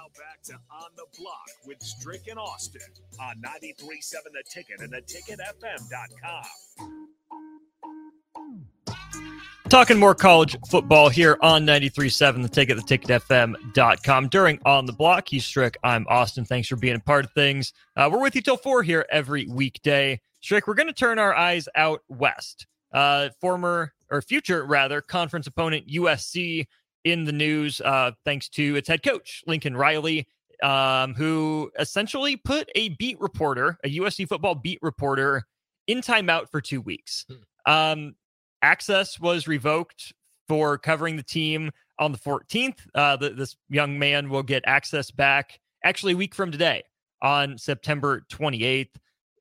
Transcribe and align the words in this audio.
Now 0.00 0.06
back 0.16 0.40
to 0.44 0.54
On 0.54 0.90
the 0.96 1.04
Block 1.18 1.46
with 1.66 1.82
Strick 1.82 2.22
and 2.30 2.38
Austin 2.38 2.80
on 3.20 3.34
93.7 3.42 4.32
The 4.32 4.42
Ticket 4.48 4.80
and 4.80 4.90
theticketfm.com. 4.94 6.44
Talking 9.68 9.98
more 9.98 10.14
college 10.14 10.56
football 10.70 11.10
here 11.10 11.36
on 11.42 11.66
93.7 11.66 12.40
The 12.40 12.48
Ticket, 12.48 12.78
theticketfm.com. 12.78 14.28
During 14.28 14.58
On 14.64 14.86
the 14.86 14.94
Block, 14.94 15.28
he's 15.28 15.44
Strick. 15.44 15.76
I'm 15.84 16.06
Austin. 16.08 16.46
Thanks 16.46 16.68
for 16.68 16.76
being 16.76 16.96
a 16.96 17.00
part 17.00 17.26
of 17.26 17.32
things. 17.32 17.74
Uh, 17.94 18.08
we're 18.10 18.22
with 18.22 18.34
you 18.34 18.40
till 18.40 18.56
4 18.56 18.82
here 18.82 19.04
every 19.10 19.48
weekday. 19.48 20.18
Strick, 20.40 20.66
we're 20.66 20.72
going 20.74 20.86
to 20.86 20.94
turn 20.94 21.18
our 21.18 21.34
eyes 21.34 21.68
out 21.74 22.00
west. 22.08 22.66
Uh, 22.90 23.28
former, 23.38 23.92
or 24.10 24.22
future 24.22 24.64
rather, 24.64 25.02
conference 25.02 25.46
opponent 25.46 25.88
USC 25.88 26.66
in 27.04 27.24
the 27.24 27.32
news 27.32 27.80
uh, 27.80 28.12
thanks 28.24 28.48
to 28.50 28.76
its 28.76 28.88
head 28.88 29.02
coach, 29.02 29.42
Lincoln 29.46 29.76
Riley, 29.76 30.26
um, 30.62 31.14
who 31.14 31.70
essentially 31.78 32.36
put 32.36 32.70
a 32.74 32.90
beat 32.90 33.18
reporter, 33.20 33.78
a 33.84 33.96
USC 33.98 34.28
football 34.28 34.54
beat 34.54 34.78
reporter, 34.82 35.44
in 35.86 36.00
timeout 36.00 36.48
for 36.50 36.60
two 36.60 36.80
weeks. 36.80 37.24
Hmm. 37.66 37.72
Um, 37.72 38.14
access 38.62 39.18
was 39.18 39.48
revoked 39.48 40.12
for 40.48 40.78
covering 40.78 41.16
the 41.16 41.22
team 41.22 41.70
on 41.98 42.12
the 42.12 42.18
14th. 42.18 42.78
Uh, 42.94 43.16
the, 43.16 43.30
this 43.30 43.56
young 43.68 43.98
man 43.98 44.28
will 44.28 44.42
get 44.42 44.62
access 44.66 45.10
back 45.10 45.60
actually 45.84 46.12
a 46.12 46.16
week 46.16 46.34
from 46.34 46.50
today 46.50 46.82
on 47.22 47.56
September 47.58 48.24
28th. 48.30 48.90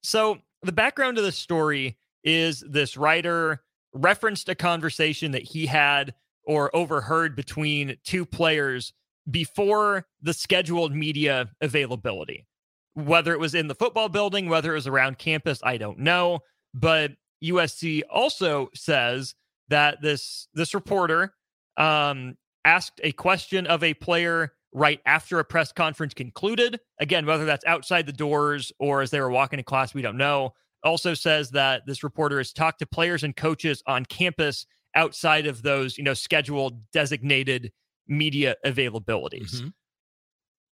So, 0.03 0.39
the 0.61 0.71
background 0.71 1.17
of 1.17 1.23
the 1.23 1.31
story 1.31 1.97
is 2.23 2.63
this 2.67 2.97
writer 2.97 3.63
referenced 3.94 4.49
a 4.49 4.55
conversation 4.55 5.31
that 5.31 5.44
he 5.44 5.66
had 5.66 6.13
or 6.49 6.76
overheard 6.76 7.35
between 7.35 7.95
two 8.03 8.26
players 8.26 8.91
before 9.30 10.08
the 10.23 10.34
scheduled 10.34 10.95
media 10.95 11.48
availability. 11.62 12.48
Whether 12.95 13.34
it 13.34 13.39
was 13.39 13.53
in 13.53 13.67
the 13.67 13.75
football 13.75 14.09
building, 14.09 14.50
whether 14.50 14.72
it 14.72 14.75
was 14.75 14.88
around 14.88 15.19
campus, 15.19 15.59
I 15.64 15.78
don't 15.78 16.00
know. 16.00 16.39
But 16.73 17.11
USC 17.44 18.02
also 18.11 18.69
says 18.73 19.36
that 19.67 20.02
this 20.02 20.47
this 20.56 20.73
reporter 20.73 21.36
um, 21.78 22.36
asked 22.66 23.00
a 23.03 23.11
question 23.11 23.67
of 23.67 23.84
a 23.84 23.94
player 23.94 24.53
right 24.73 25.02
after 25.06 25.38
a 25.38 25.45
press 25.45 25.72
conference 25.72 26.16
concluded. 26.16 26.80
Again, 27.00 27.28
whether 27.28 27.45
that's 27.45 27.66
outside 27.66 28.08
the 28.08 28.11
doors 28.11 28.72
or 28.80 29.03
as 29.03 29.11
they 29.11 29.22
were 29.22 29.30
walking 29.30 29.58
to 29.58 29.63
class, 29.63 29.94
we 29.94 30.02
don't 30.02 30.17
know. 30.17 30.56
Also 30.84 31.13
says 31.13 31.52
that 31.52 31.86
this 31.86 32.03
reporter 32.03 32.39
has 32.39 32.52
talked 32.52 32.80
to 32.80 32.88
players 32.88 33.23
and 33.23 33.36
coaches 33.36 33.84
on 33.86 34.03
campus 34.03 34.66
outside 34.95 35.45
of 35.45 35.61
those, 35.61 35.97
you 35.97 36.03
know, 36.03 36.13
scheduled 36.13 36.89
designated 36.91 37.71
media 38.07 38.55
availabilities. 38.65 39.61
Mhm. 39.61 39.73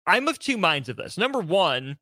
I'm 0.08 0.28
of 0.28 0.40
two 0.40 0.58
minds 0.58 0.90
of 0.90 0.98
this. 0.98 1.18
Number 1.18 1.40
one, 1.40 1.98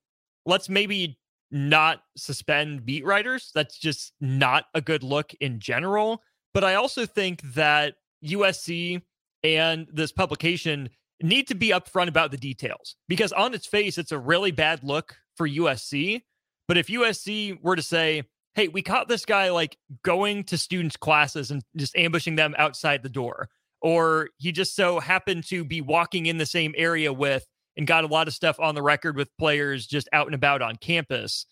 let's 0.45 0.69
maybe 0.69 1.19
not 1.51 2.03
suspend 2.15 2.85
beat 2.85 3.05
writers. 3.05 3.51
That's 3.53 3.77
just 3.77 4.13
not 4.21 4.65
a 4.73 4.81
good 4.81 5.03
look 5.03 5.33
in 5.35 5.59
general. 5.59 6.23
But 6.53 6.63
I 6.63 6.75
also 6.75 7.05
think 7.05 7.41
that 7.53 7.95
USC 8.23 9.01
and 9.43 9.87
this 9.91 10.11
publication 10.11 10.89
need 11.21 11.47
to 11.47 11.55
be 11.55 11.69
upfront 11.69 12.07
about 12.07 12.31
the 12.31 12.37
details 12.37 12.95
because 13.07 13.31
on 13.33 13.53
its 13.53 13.65
face, 13.65 13.97
it's 13.97 14.11
a 14.11 14.19
really 14.19 14.51
bad 14.51 14.83
look 14.83 15.17
for 15.35 15.47
USC. 15.47 16.23
But 16.67 16.77
if 16.77 16.89
USC 16.89 17.53
were 17.61 17.75
to 17.75 17.81
say, 17.81 18.23
hey, 18.57 18.67
we 18.67 18.81
caught 18.81 19.07
this 19.07 19.23
guy 19.23 19.51
like 19.51 19.77
going 20.01 20.43
to 20.43 20.57
students' 20.57 20.97
classes 20.97 21.51
and 21.51 21.61
just 21.75 21.95
ambushing 21.95 22.35
them 22.35 22.55
outside 22.57 23.03
the 23.03 23.09
door, 23.09 23.49
or 23.81 24.29
he 24.37 24.51
just 24.51 24.75
so 24.75 24.99
happened 24.99 25.45
to 25.45 25.63
be 25.63 25.79
walking 25.79 26.25
in 26.25 26.39
the 26.39 26.45
same 26.45 26.73
area 26.75 27.13
with 27.13 27.45
and 27.77 27.85
got 27.85 28.03
a 28.03 28.07
lot 28.07 28.27
of 28.27 28.33
stuff 28.33 28.59
on 28.59 28.73
the 28.73 28.81
record 28.81 29.15
with 29.15 29.29
players 29.37 29.85
just 29.85 30.09
out 30.11 30.25
and 30.25 30.33
about 30.33 30.63
on 30.63 30.75
campus. 30.75 31.45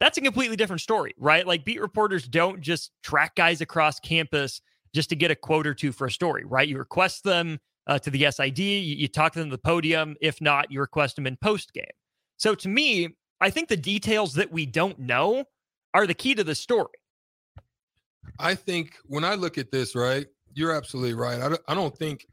That's 0.00 0.18
a 0.18 0.20
completely 0.20 0.56
different 0.56 0.82
story, 0.82 1.14
right? 1.16 1.46
Like 1.46 1.64
beat 1.64 1.80
reporters 1.80 2.28
don't 2.28 2.60
just 2.60 2.90
track 3.02 3.36
guys 3.36 3.62
across 3.62 3.98
campus 3.98 4.60
just 4.94 5.08
to 5.08 5.16
get 5.16 5.30
a 5.30 5.34
quote 5.34 5.66
or 5.66 5.72
two 5.72 5.92
for 5.92 6.08
a 6.08 6.10
story, 6.10 6.44
right? 6.44 6.68
You 6.68 6.76
request 6.76 7.24
them 7.24 7.58
uh, 7.86 7.98
to 8.00 8.10
the 8.10 8.30
SID, 8.30 8.58
you, 8.58 8.96
you 8.96 9.08
talk 9.08 9.32
to 9.32 9.38
them 9.38 9.48
at 9.48 9.52
the 9.52 9.58
podium. 9.58 10.14
If 10.20 10.42
not, 10.42 10.70
you 10.70 10.80
request 10.80 11.16
them 11.16 11.26
in 11.26 11.38
post 11.38 11.72
game. 11.72 11.84
So 12.36 12.54
to 12.54 12.68
me, 12.68 13.16
I 13.40 13.48
think 13.48 13.68
the 13.68 13.78
details 13.78 14.34
that 14.34 14.52
we 14.52 14.66
don't 14.66 14.98
know 14.98 15.46
are 15.94 16.06
the 16.06 16.14
key 16.14 16.34
to 16.34 16.44
the 16.44 16.54
story. 16.54 16.88
I 18.38 18.54
think 18.54 18.94
when 19.06 19.24
I 19.24 19.34
look 19.34 19.58
at 19.58 19.70
this, 19.70 19.94
right, 19.94 20.26
you're 20.54 20.72
absolutely 20.72 21.14
right. 21.14 21.40
I 21.40 21.48
don't, 21.48 21.60
I 21.68 21.74
don't 21.74 21.96
think 21.96 22.26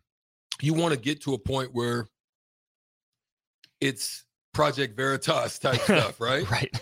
you 0.61 0.73
want 0.73 0.93
to 0.93 0.99
get 0.99 1.21
to 1.23 1.33
a 1.33 1.37
point 1.37 1.73
where 1.73 2.07
it's 3.81 4.23
Project 4.53 4.95
Veritas 4.95 5.59
type 5.59 5.79
stuff, 5.81 6.19
right? 6.19 6.49
Right. 6.49 6.81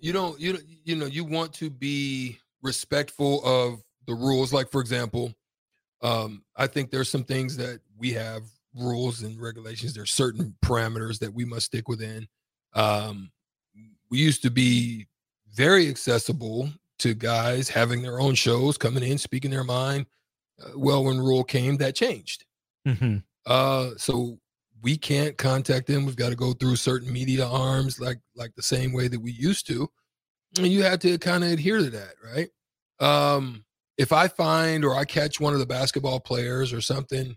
You 0.00 0.12
don't, 0.12 0.38
you 0.40 0.54
don't- 0.54 0.64
you 0.84 0.96
know, 0.96 1.06
you 1.06 1.24
want 1.24 1.52
to 1.54 1.70
be 1.70 2.38
respectful 2.62 3.44
of 3.44 3.80
the 4.06 4.14
rules. 4.14 4.52
Like 4.52 4.70
for 4.70 4.80
example, 4.80 5.32
um, 6.02 6.42
I 6.56 6.66
think 6.66 6.90
there's 6.90 7.08
some 7.08 7.22
things 7.24 7.56
that 7.58 7.80
we 7.96 8.12
have 8.12 8.42
rules 8.74 9.22
and 9.22 9.40
regulations. 9.40 9.94
There's 9.94 10.12
certain 10.12 10.56
parameters 10.64 11.20
that 11.20 11.32
we 11.32 11.44
must 11.44 11.66
stick 11.66 11.88
within. 11.88 12.26
Um, 12.74 13.30
we 14.10 14.18
used 14.18 14.42
to 14.42 14.50
be 14.50 15.06
very 15.54 15.88
accessible 15.88 16.70
to 16.98 17.14
guys 17.14 17.68
having 17.68 18.02
their 18.02 18.20
own 18.20 18.34
shows, 18.34 18.78
coming 18.78 19.02
in, 19.02 19.18
speaking 19.18 19.50
their 19.50 19.64
mind. 19.64 20.06
Uh, 20.62 20.70
well, 20.76 21.04
when 21.04 21.18
rule 21.18 21.44
came, 21.44 21.76
that 21.78 21.94
changed. 21.94 22.44
Mm-hmm. 22.86 23.18
Uh, 23.46 23.90
so 23.96 24.38
we 24.82 24.96
can't 24.96 25.36
contact 25.38 25.86
them. 25.86 26.04
We've 26.04 26.16
got 26.16 26.30
to 26.30 26.36
go 26.36 26.52
through 26.52 26.76
certain 26.76 27.12
media 27.12 27.46
arms, 27.46 28.00
like 28.00 28.18
like 28.36 28.54
the 28.54 28.62
same 28.62 28.92
way 28.92 29.08
that 29.08 29.20
we 29.20 29.32
used 29.32 29.66
to. 29.68 29.88
And 30.58 30.68
you 30.68 30.82
have 30.82 30.98
to 31.00 31.18
kind 31.18 31.44
of 31.44 31.52
adhere 31.52 31.78
to 31.78 31.90
that, 31.90 32.14
right? 32.22 32.50
Um, 33.00 33.64
if 33.96 34.12
I 34.12 34.28
find 34.28 34.84
or 34.84 34.94
I 34.94 35.04
catch 35.04 35.40
one 35.40 35.54
of 35.54 35.60
the 35.60 35.66
basketball 35.66 36.20
players 36.20 36.72
or 36.72 36.80
something 36.80 37.36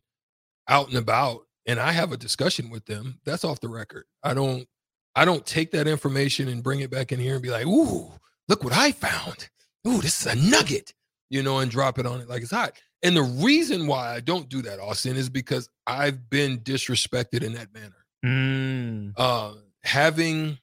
out 0.67 0.89
and 0.89 0.97
about, 0.97 1.41
and 1.65 1.79
I 1.79 1.91
have 1.91 2.11
a 2.11 2.17
discussion 2.17 2.69
with 2.69 2.85
them, 2.85 3.19
that's 3.25 3.43
off 3.43 3.59
the 3.59 3.69
record. 3.69 4.05
I 4.23 4.33
don't 4.33 4.67
I 5.15 5.25
don't 5.25 5.45
take 5.45 5.71
that 5.71 5.87
information 5.87 6.47
and 6.47 6.63
bring 6.63 6.81
it 6.81 6.89
back 6.89 7.11
in 7.11 7.19
here 7.19 7.33
and 7.35 7.43
be 7.43 7.49
like, 7.49 7.65
"Ooh, 7.65 8.11
look 8.47 8.63
what 8.63 8.73
I 8.73 8.91
found. 8.91 9.49
Ooh, 9.87 10.01
this 10.01 10.21
is 10.21 10.27
a 10.27 10.35
nugget," 10.35 10.93
you 11.29 11.41
know, 11.41 11.59
and 11.59 11.71
drop 11.71 11.99
it 11.99 12.05
on 12.05 12.21
it 12.21 12.29
like 12.29 12.41
it's 12.41 12.51
hot. 12.51 12.73
And 13.03 13.15
the 13.15 13.23
reason 13.23 13.87
why 13.87 14.15
I 14.15 14.19
don't 14.19 14.49
do 14.49 14.61
that, 14.63 14.79
Austin, 14.79 15.15
is 15.15 15.29
because 15.29 15.69
I've 15.85 16.29
been 16.29 16.59
disrespected 16.59 17.43
in 17.43 17.53
that 17.53 17.73
manner. 17.73 18.05
Mm. 18.25 19.13
Uh, 19.15 19.53
having 19.83 20.57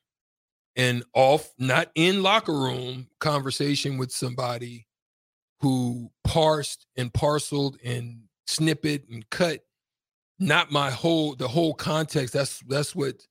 an 0.76 1.04
off, 1.14 1.52
not 1.58 1.90
in 1.94 2.22
locker 2.22 2.52
room 2.52 3.08
conversation 3.20 3.98
with 3.98 4.10
somebody 4.10 4.86
who 5.60 6.10
parsed 6.24 6.86
and 6.96 7.12
parceled 7.14 7.78
and 7.84 8.22
snippet 8.46 9.04
and 9.08 9.28
cut 9.30 9.60
not 10.38 10.72
my 10.72 10.90
whole 10.90 11.36
the 11.36 11.48
whole 11.48 11.74
context. 11.74 12.34
That's 12.34 12.60
that's 12.68 12.94
what 12.94 13.22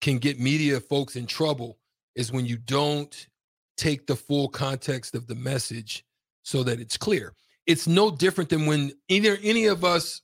can 0.00 0.18
get 0.18 0.38
media 0.38 0.80
folks 0.80 1.16
in 1.16 1.26
trouble 1.26 1.78
is 2.14 2.32
when 2.32 2.46
you 2.46 2.56
don't 2.56 3.28
take 3.76 4.06
the 4.06 4.16
full 4.16 4.48
context 4.48 5.14
of 5.14 5.26
the 5.26 5.34
message 5.34 6.04
so 6.42 6.62
that 6.62 6.80
it's 6.80 6.96
clear. 6.96 7.34
It's 7.66 7.86
no 7.86 8.10
different 8.10 8.50
than 8.50 8.66
when 8.66 8.92
either 9.08 9.38
any 9.42 9.66
of 9.66 9.84
us 9.84 10.22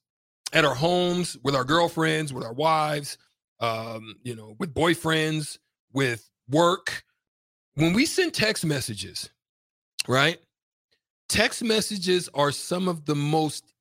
at 0.53 0.65
our 0.65 0.75
homes 0.75 1.37
with 1.43 1.55
our 1.55 1.65
girlfriends, 1.65 2.33
with 2.33 2.45
our 2.45 2.53
wives, 2.53 3.19
um, 3.61 4.17
you 4.23 4.35
know, 4.35 4.57
with 4.59 4.75
boyfriends, 4.75 5.59
with 5.93 6.29
work, 6.49 7.05
when 7.75 7.93
we 7.93 8.07
send 8.07 8.33
text 8.33 8.65
messages, 8.65 9.31
right? 10.07 10.39
Text 11.29 11.63
messages 11.63 12.29
are 12.35 12.53
some 12.53 12.89
of 12.89 13.05
the 13.05 13.15
most 13.15 13.73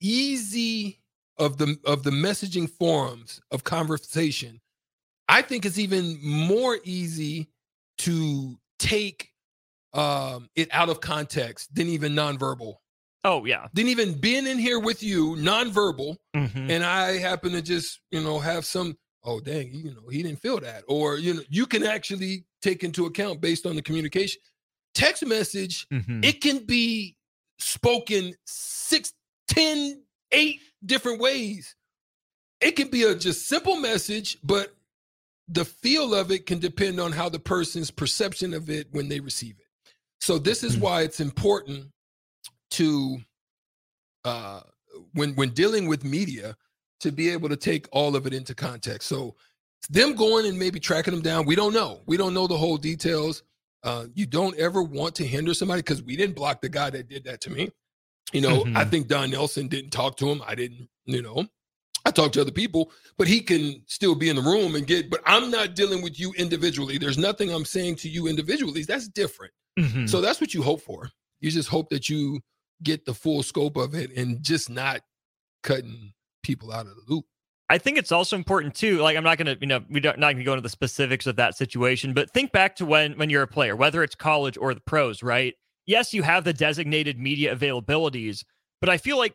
easy 0.00 1.00
of 1.38 1.56
the 1.56 1.78
of 1.84 2.02
the 2.02 2.10
messaging 2.10 2.68
forums 2.68 3.40
of 3.50 3.64
conversation. 3.64 4.60
I 5.28 5.42
think 5.42 5.66
it's 5.66 5.78
even 5.78 6.18
more 6.22 6.78
easy 6.84 7.48
to 7.98 8.58
take 8.78 9.30
um, 9.94 10.48
it 10.54 10.68
out 10.70 10.88
of 10.88 11.00
context 11.00 11.74
than 11.74 11.88
even 11.88 12.12
nonverbal. 12.12 12.74
Oh 13.24 13.44
yeah. 13.46 13.66
Than 13.72 13.88
even 13.88 14.20
being 14.20 14.46
in 14.46 14.58
here 14.58 14.78
with 14.78 15.02
you, 15.02 15.34
nonverbal, 15.36 16.16
Mhm. 16.36 16.70
and 16.70 16.84
I 16.84 17.18
happen 17.18 17.52
to 17.52 17.62
just, 17.62 18.00
you 18.10 18.20
know, 18.20 18.38
have 18.38 18.64
some, 18.64 18.96
oh 19.24 19.40
dang, 19.40 19.72
you 19.74 19.94
know, 19.94 20.08
he 20.08 20.22
didn't 20.22 20.40
feel 20.40 20.60
that. 20.60 20.84
Or, 20.88 21.18
you 21.18 21.34
know, 21.34 21.42
you 21.48 21.66
can 21.66 21.84
actually 21.84 22.44
take 22.62 22.84
into 22.84 23.06
account 23.06 23.40
based 23.40 23.66
on 23.66 23.76
the 23.76 23.82
communication. 23.82 24.40
Text 24.94 25.26
message, 25.26 25.86
Mhm. 25.88 26.24
it 26.24 26.40
can 26.40 26.64
be 26.64 27.16
spoken 27.58 28.34
six, 28.46 29.12
ten, 29.48 30.04
eight 30.30 30.60
different 30.84 31.20
ways. 31.20 31.74
It 32.60 32.72
can 32.72 32.88
be 32.88 33.02
a 33.04 33.14
just 33.14 33.48
simple 33.48 33.76
message, 33.76 34.38
but 34.42 34.74
the 35.48 35.64
feel 35.64 36.14
of 36.14 36.30
it 36.30 36.46
can 36.46 36.58
depend 36.58 37.00
on 37.00 37.12
how 37.12 37.28
the 37.28 37.38
person's 37.38 37.90
perception 37.90 38.52
of 38.52 38.68
it 38.70 38.86
when 38.92 39.08
they 39.08 39.20
receive 39.20 39.56
it. 39.58 39.66
So 40.20 40.38
this 40.38 40.62
is 40.62 40.76
Mhm. 40.76 40.80
why 40.80 41.02
it's 41.02 41.20
important 41.20 41.90
to 42.72 43.18
uh 44.24 44.60
when 45.12 45.34
when 45.36 45.50
dealing 45.50 45.86
with 45.86 46.04
media 46.04 46.56
to 47.00 47.12
be 47.12 47.30
able 47.30 47.48
to 47.48 47.56
take 47.56 47.86
all 47.92 48.16
of 48.16 48.26
it 48.26 48.34
into 48.34 48.54
context. 48.54 49.08
So 49.08 49.36
them 49.88 50.14
going 50.14 50.44
and 50.46 50.58
maybe 50.58 50.80
tracking 50.80 51.14
them 51.14 51.22
down. 51.22 51.46
We 51.46 51.54
don't 51.54 51.72
know. 51.72 52.02
We 52.06 52.16
don't 52.16 52.34
know 52.34 52.46
the 52.48 52.56
whole 52.56 52.76
details. 52.76 53.42
Uh, 53.84 54.06
you 54.14 54.26
don't 54.26 54.56
ever 54.58 54.82
want 54.82 55.14
to 55.14 55.24
hinder 55.26 55.54
somebody 55.54 55.80
because 55.82 56.02
we 56.02 56.16
didn't 56.16 56.34
block 56.34 56.60
the 56.60 56.68
guy 56.68 56.90
that 56.90 57.08
did 57.08 57.22
that 57.24 57.40
to 57.42 57.50
me. 57.50 57.70
You 58.32 58.40
know, 58.40 58.64
I 58.74 58.84
Mhm. 58.84 58.90
think 58.90 59.06
Don 59.08 59.30
Nelson 59.30 59.68
didn't 59.68 59.90
talk 59.90 60.16
to 60.16 60.28
him. 60.28 60.42
I 60.44 60.56
didn't, 60.56 60.90
you 61.06 61.22
know, 61.22 61.48
I 62.04 62.10
talk 62.10 62.32
to 62.32 62.40
other 62.40 62.52
people, 62.52 62.92
but 63.16 63.28
he 63.28 63.40
can 63.40 63.82
still 63.86 64.14
be 64.14 64.28
in 64.28 64.36
the 64.36 64.42
room 64.42 64.74
and 64.74 64.86
get, 64.86 65.10
but 65.10 65.20
I'm 65.26 65.50
not 65.50 65.74
dealing 65.74 66.02
with 66.02 66.18
you 66.18 66.32
individually. 66.38 66.98
There's 66.98 67.18
nothing 67.18 67.52
I'm 67.52 67.64
saying 67.64 67.96
to 67.96 68.08
you 68.08 68.28
individually. 68.28 68.82
That's 68.82 69.08
different. 69.08 69.52
Mhm. 69.78 70.08
So 70.08 70.20
that's 70.20 70.40
what 70.40 70.54
you 70.54 70.62
hope 70.62 70.80
for. 70.80 71.10
You 71.40 71.50
just 71.50 71.68
hope 71.68 71.90
that 71.90 72.08
you 72.08 72.40
get 72.82 73.04
the 73.04 73.14
full 73.14 73.42
scope 73.42 73.76
of 73.76 73.94
it 73.94 74.16
and 74.16 74.42
just 74.42 74.70
not 74.70 75.02
cutting 75.62 76.12
people 76.42 76.72
out 76.72 76.86
of 76.86 76.94
the 76.94 77.02
loop. 77.08 77.24
I 77.70 77.76
think 77.78 77.98
it's 77.98 78.12
also 78.12 78.36
important 78.36 78.74
too. 78.74 78.98
Like, 78.98 79.16
I'm 79.16 79.24
not 79.24 79.36
gonna, 79.36 79.56
you 79.60 79.66
know, 79.66 79.84
we 79.90 80.00
don't 80.00 80.18
not 80.18 80.32
gonna 80.32 80.44
go 80.44 80.54
into 80.54 80.62
the 80.62 80.68
specifics 80.70 81.26
of 81.26 81.36
that 81.36 81.56
situation, 81.56 82.14
but 82.14 82.30
think 82.32 82.50
back 82.52 82.76
to 82.76 82.86
when 82.86 83.18
when 83.18 83.28
you're 83.28 83.42
a 83.42 83.48
player, 83.48 83.76
whether 83.76 84.02
it's 84.02 84.14
college 84.14 84.56
or 84.56 84.72
the 84.72 84.80
pros, 84.80 85.22
right? 85.22 85.54
Yes, 85.84 86.14
you 86.14 86.22
have 86.22 86.44
the 86.44 86.52
designated 86.54 87.18
media 87.18 87.54
availabilities, 87.54 88.44
but 88.80 88.88
I 88.88 88.96
feel 88.96 89.18
like 89.18 89.34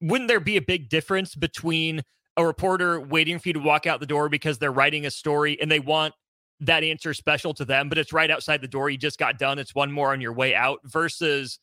wouldn't 0.00 0.28
there 0.28 0.40
be 0.40 0.56
a 0.56 0.62
big 0.62 0.88
difference 0.88 1.34
between 1.34 2.02
a 2.36 2.44
reporter 2.46 3.00
waiting 3.00 3.38
for 3.38 3.48
you 3.48 3.52
to 3.54 3.60
walk 3.60 3.86
out 3.86 4.00
the 4.00 4.06
door 4.06 4.28
because 4.28 4.58
they're 4.58 4.72
writing 4.72 5.06
a 5.06 5.10
story 5.10 5.60
and 5.60 5.70
they 5.70 5.80
want 5.80 6.14
that 6.60 6.82
answer 6.84 7.14
special 7.14 7.54
to 7.54 7.64
them, 7.64 7.88
but 7.88 7.98
it's 7.98 8.12
right 8.12 8.30
outside 8.30 8.60
the 8.60 8.68
door. 8.68 8.90
You 8.90 8.98
just 8.98 9.18
got 9.18 9.38
done. 9.38 9.58
It's 9.58 9.74
one 9.74 9.90
more 9.92 10.12
on 10.12 10.20
your 10.20 10.32
way 10.32 10.54
out 10.54 10.80
versus, 10.84 11.58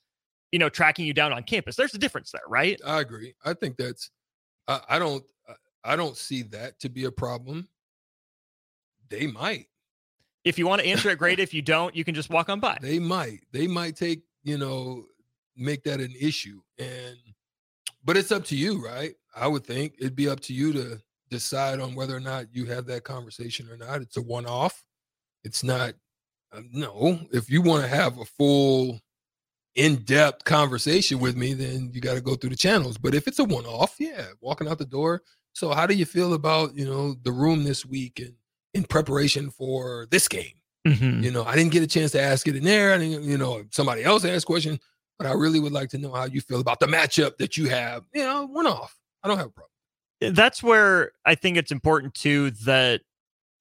you 0.51 0.59
know, 0.59 0.69
tracking 0.69 1.05
you 1.05 1.13
down 1.13 1.33
on 1.33 1.43
campus. 1.43 1.75
There's 1.75 1.93
a 1.93 1.97
difference 1.97 2.31
there, 2.31 2.41
right? 2.47 2.79
I 2.85 3.01
agree. 3.01 3.33
I 3.43 3.53
think 3.53 3.77
that's 3.77 4.09
I, 4.67 4.81
I 4.89 4.99
don't 4.99 5.23
I- 5.47 5.53
I 5.87 5.95
don't 5.95 6.17
see 6.17 6.41
that 6.41 6.79
to 6.79 6.89
be 6.89 7.03
a 7.05 7.11
problem. 7.11 7.67
They 9.09 9.27
might. 9.27 9.67
If 10.43 10.57
you 10.57 10.67
want 10.67 10.81
to 10.81 10.87
answer 10.87 11.09
it, 11.09 11.19
great. 11.19 11.39
If 11.45 11.53
you 11.53 11.61
don't, 11.61 11.95
you 11.95 12.03
can 12.03 12.15
just 12.15 12.29
walk 12.31 12.49
on 12.49 12.59
by. 12.59 12.77
They 12.81 12.97
might. 12.99 13.41
They 13.51 13.67
might 13.67 13.95
take, 13.95 14.23
you 14.43 14.57
know, 14.57 15.05
make 15.55 15.83
that 15.83 15.99
an 15.99 16.13
issue. 16.19 16.59
And 16.79 17.17
but 18.05 18.15
it's 18.15 18.31
up 18.31 18.45
to 18.45 18.55
you, 18.55 18.83
right? 18.83 19.13
I 19.35 19.47
would 19.47 19.65
think 19.65 19.95
it'd 19.99 20.15
be 20.15 20.29
up 20.29 20.39
to 20.41 20.53
you 20.53 20.71
to 20.73 21.01
decide 21.29 21.79
on 21.79 21.95
whether 21.95 22.15
or 22.15 22.21
not 22.21 22.45
you 22.53 22.65
have 22.67 22.85
that 22.85 23.03
conversation 23.03 23.69
or 23.69 23.77
not. 23.77 24.01
It's 24.01 24.17
a 24.17 24.21
one 24.21 24.45
off. 24.45 24.83
It's 25.43 25.63
not 25.63 25.95
uh, 26.53 26.61
no, 26.71 27.19
if 27.33 27.49
you 27.49 27.61
want 27.61 27.83
to 27.83 27.89
have 27.89 28.17
a 28.19 28.25
full 28.25 29.01
in-depth 29.75 30.45
conversation 30.45 31.19
with 31.19 31.35
me, 31.35 31.53
then 31.53 31.91
you 31.93 31.99
got 31.99 32.13
to 32.13 32.21
go 32.21 32.35
through 32.35 32.51
the 32.51 32.55
channels. 32.55 32.97
But 32.97 33.13
if 33.13 33.27
it's 33.27 33.39
a 33.39 33.43
one-off, 33.43 33.95
yeah, 33.99 34.27
walking 34.39 34.67
out 34.67 34.77
the 34.77 34.85
door. 34.85 35.21
So 35.53 35.73
how 35.73 35.85
do 35.85 35.93
you 35.93 36.05
feel 36.05 36.33
about, 36.33 36.75
you 36.75 36.85
know, 36.85 37.15
the 37.23 37.31
room 37.31 37.63
this 37.63 37.85
week 37.85 38.19
and 38.19 38.33
in 38.73 38.83
preparation 38.83 39.49
for 39.49 40.07
this 40.11 40.27
game? 40.27 40.53
Mhm. 40.87 41.23
You 41.23 41.31
know, 41.31 41.43
I 41.43 41.55
didn't 41.55 41.71
get 41.71 41.83
a 41.83 41.87
chance 41.87 42.11
to 42.11 42.21
ask 42.21 42.47
it 42.47 42.55
in 42.55 42.63
there. 42.63 42.93
I 42.93 42.99
didn't, 42.99 43.23
you 43.23 43.37
know, 43.37 43.65
somebody 43.71 44.03
else 44.03 44.23
asked 44.23 44.45
question, 44.45 44.79
but 45.17 45.27
I 45.27 45.33
really 45.33 45.59
would 45.59 45.71
like 45.71 45.89
to 45.89 45.97
know 45.97 46.11
how 46.11 46.25
you 46.25 46.41
feel 46.41 46.59
about 46.59 46.79
the 46.79 46.87
matchup 46.87 47.37
that 47.37 47.57
you 47.57 47.69
have. 47.69 48.03
You 48.13 48.23
know, 48.23 48.47
one 48.47 48.67
off. 48.67 48.95
I 49.23 49.27
don't 49.27 49.37
have 49.37 49.47
a 49.47 49.49
problem. 49.49 50.35
that's 50.35 50.61
where 50.61 51.11
I 51.25 51.35
think 51.35 51.57
it's 51.57 51.71
important 51.71 52.13
too 52.13 52.51
that 52.65 53.01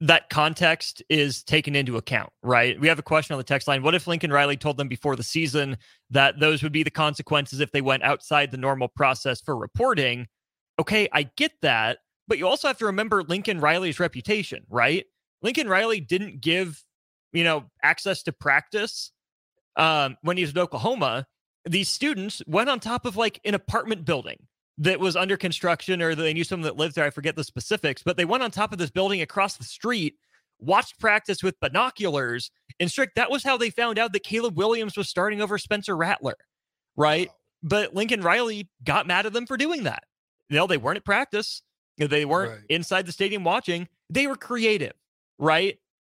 that 0.00 0.28
context 0.28 1.02
is 1.08 1.42
taken 1.42 1.74
into 1.74 1.96
account, 1.96 2.30
right? 2.42 2.78
We 2.78 2.88
have 2.88 2.98
a 2.98 3.02
question 3.02 3.32
on 3.32 3.38
the 3.38 3.44
text 3.44 3.68
line. 3.68 3.82
What 3.82 3.94
if 3.94 4.06
Lincoln 4.06 4.32
Riley 4.32 4.56
told 4.56 4.76
them 4.76 4.88
before 4.88 5.16
the 5.16 5.22
season 5.22 5.78
that 6.10 6.40
those 6.40 6.62
would 6.62 6.72
be 6.72 6.82
the 6.82 6.90
consequences 6.90 7.60
if 7.60 7.70
they 7.72 7.80
went 7.80 8.02
outside 8.02 8.50
the 8.50 8.58
normal 8.58 8.88
process 8.88 9.40
for 9.40 9.56
reporting? 9.56 10.26
Okay, 10.78 11.08
I 11.12 11.30
get 11.36 11.52
that, 11.62 11.98
but 12.26 12.38
you 12.38 12.46
also 12.46 12.68
have 12.68 12.78
to 12.78 12.86
remember 12.86 13.22
Lincoln 13.22 13.60
Riley's 13.60 14.00
reputation, 14.00 14.64
right? 14.68 15.06
Lincoln 15.42 15.68
Riley 15.68 16.00
didn't 16.00 16.40
give, 16.40 16.82
you 17.32 17.44
know, 17.44 17.64
access 17.82 18.22
to 18.24 18.32
practice 18.32 19.12
um, 19.76 20.16
when 20.22 20.36
he 20.36 20.42
was 20.42 20.50
at 20.50 20.58
Oklahoma. 20.58 21.26
These 21.66 21.88
students 21.88 22.42
went 22.46 22.68
on 22.68 22.80
top 22.80 23.06
of 23.06 23.16
like 23.16 23.40
an 23.44 23.54
apartment 23.54 24.04
building 24.04 24.46
that 24.78 25.00
was 25.00 25.16
under 25.16 25.36
construction 25.36 26.02
or 26.02 26.14
they 26.14 26.34
knew 26.34 26.44
someone 26.44 26.64
that 26.64 26.76
lived 26.76 26.94
there. 26.94 27.04
I 27.04 27.10
forget 27.10 27.36
the 27.36 27.44
specifics, 27.44 28.02
but 28.02 28.16
they 28.16 28.24
went 28.24 28.42
on 28.42 28.50
top 28.50 28.72
of 28.72 28.78
this 28.78 28.90
building 28.90 29.20
across 29.22 29.56
the 29.56 29.64
street, 29.64 30.16
watched 30.58 30.98
practice 30.98 31.42
with 31.42 31.58
binoculars. 31.60 32.50
And 32.80 32.90
Strick, 32.90 33.14
that 33.14 33.30
was 33.30 33.44
how 33.44 33.56
they 33.56 33.70
found 33.70 33.98
out 33.98 34.12
that 34.12 34.24
Caleb 34.24 34.56
Williams 34.58 34.96
was 34.96 35.08
starting 35.08 35.40
over 35.40 35.58
Spencer 35.58 35.96
Rattler, 35.96 36.36
right? 36.96 37.28
Wow. 37.28 37.34
But 37.62 37.94
Lincoln 37.94 38.20
Riley 38.20 38.68
got 38.82 39.06
mad 39.06 39.26
at 39.26 39.32
them 39.32 39.46
for 39.46 39.56
doing 39.56 39.84
that. 39.84 40.02
You 40.50 40.56
know, 40.56 40.66
they 40.66 40.76
weren't 40.76 40.98
at 40.98 41.04
practice, 41.04 41.62
they 41.96 42.24
weren't 42.24 42.50
Right. 42.50 42.60
inside 42.68 43.06
the 43.06 43.12
stadium 43.12 43.44
watching. 43.44 43.88
They 44.10 44.26
were 44.26 44.36
creative, 44.36 44.92
right? 45.38 45.78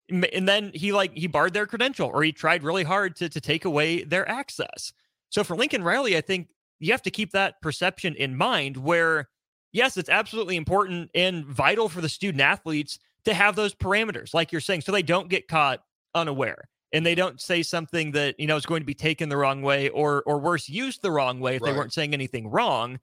And 0.09 0.49
then 0.49 0.71
he 0.75 0.93
like 0.93 1.13
he 1.15 1.27
barred 1.27 1.53
their 1.55 1.67
credential 1.67 2.09
or 2.13 2.23
he 2.23 2.33
tried 2.33 2.63
really 2.63 2.85
hard 2.85 3.17
to 3.17 3.29
to 3.29 3.41
take 3.41 3.65
away 3.65 4.05
their 4.05 4.29
access. 4.29 4.93
So 5.31 5.45
for 5.45 5.57
Lincoln 5.57 5.83
Riley, 5.83 6.17
I 6.17 6.21
think 6.21 6.49
you 6.81 6.93
have 6.93 7.03
to 7.03 7.11
keep 7.11 7.33
that 7.33 7.61
perception 7.63 8.15
in 8.15 8.37
mind 8.37 8.77
where 8.77 9.29
yes, 9.73 9.97
it's 9.97 10.09
absolutely 10.09 10.57
important 10.57 11.11
and 11.15 11.45
vital 11.45 11.89
for 11.89 12.01
the 12.01 12.09
student 12.09 12.41
athletes 12.41 12.99
to 13.25 13.35
have 13.35 13.57
those 13.57 13.75
parameters 13.75 14.35
like 14.35 14.53
you're 14.53 14.61
saying 14.61 14.83
so 14.83 14.93
they 14.93 15.03
don't 15.03 15.29
get 15.29 15.49
caught 15.49 15.81
unaware 16.15 16.69
and 16.93 17.05
they 17.05 17.15
don't 17.15 17.41
say 17.41 17.63
something 17.63 18.13
that 18.13 18.39
you 18.39 18.47
know 18.47 18.57
is 18.57 18.67
going 18.67 18.81
to 18.81 18.87
be 18.87 18.95
taken 18.95 19.29
the 19.29 19.37
wrong 19.37 19.63
way 19.63 19.89
or 19.91 20.23
or 20.27 20.39
worse 20.39 20.69
used 20.69 21.03
the 21.03 21.11
wrong 21.11 21.41
way 21.41 21.57
if 21.57 21.63
they 21.63 21.73
weren't 21.73 21.93
saying 21.93 22.15
anything 22.15 22.49
wrong. 22.49 22.99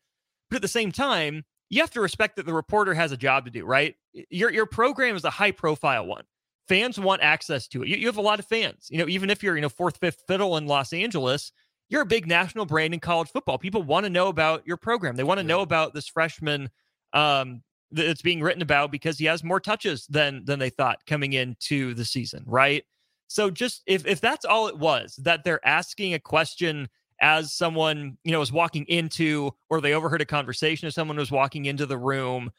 But 0.49 0.57
at 0.57 0.61
the 0.61 0.67
same 0.67 0.91
time 0.91 1.43
you 1.69 1.81
have 1.81 1.91
to 1.91 2.01
respect 2.01 2.35
that 2.35 2.45
the 2.45 2.53
reporter 2.53 2.93
has 2.93 3.11
a 3.11 3.17
job 3.17 3.45
to 3.45 3.51
do 3.51 3.65
right? 3.65 3.95
Your 4.29 4.51
your 4.51 4.65
program 4.65 5.15
is 5.15 5.25
a 5.25 5.29
high 5.29 5.51
profile 5.51 6.05
one. 6.05 6.23
Fans 6.67 6.97
want 6.99 7.21
access 7.21 7.67
to 7.69 7.83
it. 7.83 7.89
You, 7.89 7.97
you 7.97 8.05
have 8.07 8.17
a 8.17 8.21
lot 8.21 8.39
of 8.39 8.45
fans 8.45 8.87
you 8.89 8.97
know 8.97 9.07
even 9.09 9.29
if 9.29 9.43
you're 9.43 9.55
you 9.55 9.61
know 9.61 9.69
fourth 9.69 9.97
fifth 9.97 10.23
fiddle 10.27 10.55
in 10.57 10.67
los 10.67 10.93
angeles 10.93 11.51
you're 11.91 12.01
a 12.01 12.07
big 12.07 12.27
national 12.27 12.65
brand 12.65 12.95
in 12.95 12.99
college 13.01 13.29
football. 13.29 13.59
People 13.59 13.83
want 13.83 14.05
to 14.05 14.09
know 14.09 14.29
about 14.29 14.65
your 14.65 14.77
program. 14.77 15.17
They 15.17 15.23
want 15.25 15.39
to 15.39 15.43
Yeah. 15.43 15.49
know 15.49 15.61
about 15.61 15.93
this 15.93 16.07
freshman 16.07 16.71
um 17.13 17.63
that's 17.91 18.21
being 18.23 18.41
written 18.41 18.61
about 18.61 18.91
because 18.91 19.19
he 19.19 19.25
has 19.25 19.43
more 19.43 19.59
touches 19.59 20.07
than 20.07 20.45
than 20.45 20.59
they 20.59 20.69
thought 20.71 21.05
coming 21.05 21.33
into 21.33 21.93
the 21.93 22.05
season 22.05 22.43
right? 22.47 22.85
So 23.27 23.51
just 23.51 23.83
if 23.87 24.07
if 24.07 24.21
that's 24.21 24.45
all 24.45 24.67
it 24.67 24.79
was 24.79 25.15
that 25.23 25.43
they're 25.43 25.65
asking 25.67 26.13
a 26.15 26.19
question 26.19 26.89
as 27.21 27.53
someone 27.53 28.17
you 28.23 28.31
know 28.31 28.39
was 28.39 28.51
walking 28.51 28.85
into 28.87 29.51
or 29.69 29.81
they 29.81 29.93
overheard 29.93 30.21
a 30.21 30.25
conversation 30.25 30.87
as 30.87 30.95
someone 30.95 31.17
was 31.17 31.31
walking 31.31 31.65
into 31.65 31.85
the 31.85 31.97
room 31.97 32.51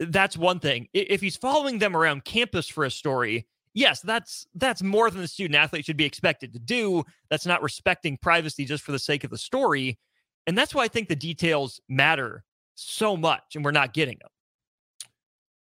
that's 0.00 0.36
one 0.36 0.60
thing. 0.60 0.88
If 0.92 1.20
he's 1.20 1.36
following 1.36 1.78
them 1.78 1.96
around 1.96 2.24
campus 2.24 2.68
for 2.68 2.84
a 2.84 2.90
story 2.90 3.46
yes 3.74 4.00
that's 4.00 4.46
that's 4.54 4.82
more 4.82 5.10
than 5.10 5.20
the 5.20 5.28
student 5.28 5.54
athlete 5.54 5.84
should 5.84 5.96
be 5.96 6.04
expected 6.04 6.52
to 6.52 6.58
do 6.58 7.04
that's 7.30 7.46
not 7.46 7.62
respecting 7.62 8.16
privacy 8.16 8.64
just 8.64 8.82
for 8.82 8.92
the 8.92 8.98
sake 8.98 9.24
of 9.24 9.30
the 9.30 9.38
story 9.38 9.98
and 10.46 10.56
that's 10.56 10.74
why 10.74 10.84
i 10.84 10.88
think 10.88 11.08
the 11.08 11.16
details 11.16 11.80
matter 11.88 12.44
so 12.74 13.16
much 13.16 13.56
and 13.56 13.64
we're 13.64 13.70
not 13.70 13.92
getting 13.92 14.16
them 14.20 14.30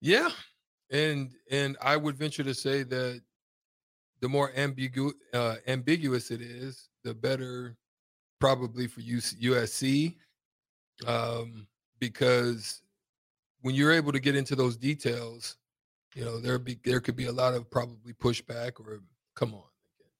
Yeah. 0.01 0.29
And 0.91 1.31
and 1.51 1.75
I 1.81 1.97
would 1.97 2.15
venture 2.15 2.43
to 2.43 2.53
say 2.53 2.83
that 2.83 3.21
the 4.21 4.29
more 4.29 4.51
ambigu- 4.53 5.13
uh, 5.33 5.55
ambiguous 5.67 6.31
it 6.31 6.41
is, 6.41 6.89
the 7.03 7.13
better 7.13 7.75
probably 8.39 8.87
for 8.87 9.01
USC. 9.01 10.15
Um, 11.05 11.67
because 11.99 12.81
when 13.61 13.75
you're 13.75 13.91
able 13.91 14.11
to 14.11 14.19
get 14.19 14.35
into 14.35 14.55
those 14.55 14.77
details, 14.77 15.57
you 16.15 16.25
know, 16.25 16.39
there 16.39 16.57
be 16.59 16.79
there 16.83 16.99
could 16.99 17.15
be 17.15 17.25
a 17.25 17.31
lot 17.31 17.53
of 17.53 17.69
probably 17.69 18.13
pushback 18.13 18.79
or 18.79 19.01
come 19.35 19.53
on, 19.53 19.69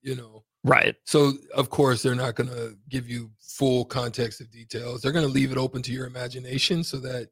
you 0.01 0.15
know. 0.15 0.44
right 0.63 0.96
So 1.06 1.34
of 1.56 1.70
course 1.70 2.01
they're 2.01 2.15
not 2.15 2.36
going 2.36 2.50
to 2.50 2.75
give 2.89 3.10
you 3.10 3.32
full 3.39 3.86
context 3.86 4.41
of 4.41 4.51
details. 4.51 5.01
They're 5.01 5.12
going 5.12 5.27
to 5.27 5.32
leave 5.32 5.51
it 5.51 5.58
open 5.58 5.82
to 5.84 5.91
your 5.91 6.08
imagination 6.08 6.84
so 6.84 6.98
that 7.00 7.29